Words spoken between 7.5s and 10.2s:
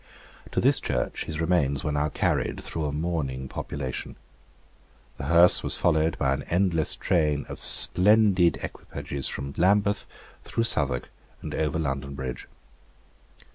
splendid equipages from Lambeth